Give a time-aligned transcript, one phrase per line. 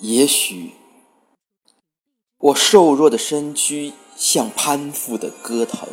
[0.00, 0.72] 也许，
[2.38, 5.90] 我瘦弱的身躯像攀附的歌藤，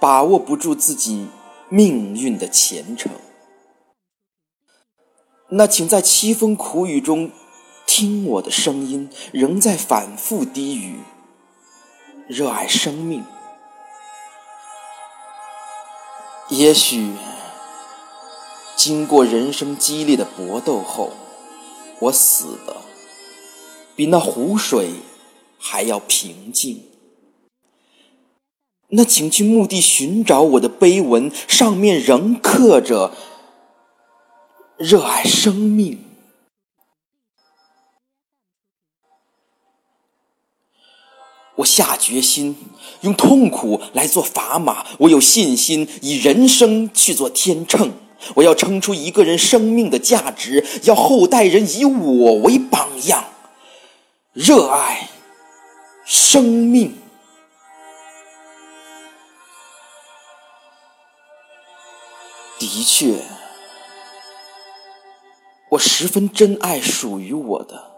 [0.00, 1.26] 把握不住自己
[1.68, 3.12] 命运的前程。
[5.50, 7.30] 那请在凄风苦雨中
[7.86, 11.00] 听我的声音，仍在反复低语：
[12.26, 13.22] 热爱生命。
[16.48, 17.12] 也许，
[18.74, 21.12] 经过人生激烈的搏斗后。
[22.00, 22.76] 我死的
[23.96, 24.90] 比那湖水
[25.58, 26.84] 还要平静。
[28.90, 33.12] 那请去墓地寻找我的碑文，上面仍刻着
[34.78, 36.04] “热爱生命”。
[41.56, 42.56] 我下决心
[43.00, 47.92] 用痛苦来做砝码，我有信心以人生去做天秤。
[48.34, 53.24] 我要称出一个人生命的价值，要后代人以我为榜样，
[54.32, 55.08] 热爱
[56.04, 56.96] 生命。
[62.58, 63.14] 的确，
[65.70, 67.92] 我十分珍爱属于我的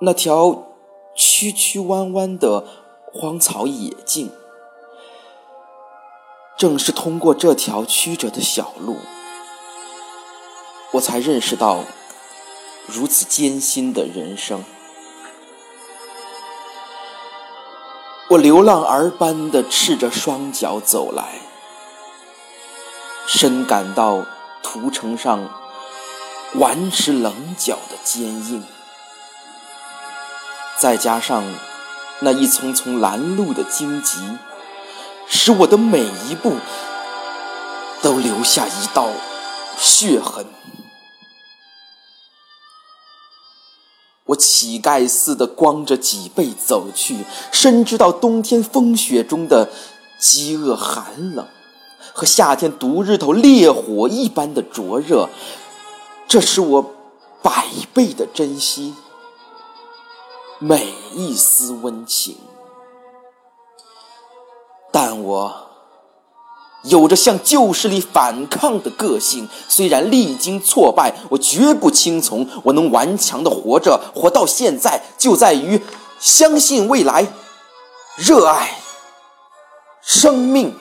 [0.00, 0.68] 那条
[1.14, 2.66] 曲曲弯弯的
[3.12, 4.32] 荒草野径。
[6.60, 8.98] 正是通过这条曲折的小路，
[10.90, 11.84] 我才认识到
[12.86, 14.62] 如此艰辛的人生。
[18.28, 21.40] 我流浪儿般的赤着双脚走来，
[23.26, 24.26] 深感到
[24.62, 25.48] 屠城上
[26.56, 28.62] 顽石棱角的坚硬，
[30.78, 31.42] 再加上
[32.18, 34.18] 那一丛丛拦路的荆棘。
[35.30, 36.56] 使我的每一步
[38.02, 39.08] 都留下一道
[39.78, 40.44] 血痕。
[44.26, 49.70] 我乞丐似的光着脊背走去，深知到冬天风雪中的
[50.18, 51.46] 饥饿寒冷，
[52.12, 55.28] 和夏天毒日头烈火一般的灼热，
[56.28, 56.94] 这使我
[57.40, 58.94] 百倍的珍惜
[60.58, 62.36] 每一丝温情。
[64.90, 65.68] 但我
[66.84, 72.46] 有着向旧势力反抗的个性，虽然历经挫败，我绝不轻从。
[72.64, 75.82] 我能顽强的活着，活到现在，就在于
[76.18, 77.26] 相信未来，
[78.16, 78.78] 热爱
[80.02, 80.74] 生命。